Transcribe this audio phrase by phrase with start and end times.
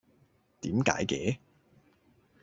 [0.61, 1.37] 點解嘅？